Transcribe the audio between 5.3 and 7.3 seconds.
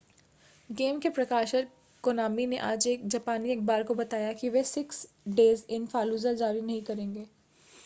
days in Fallujah जारी नहीं करेंगे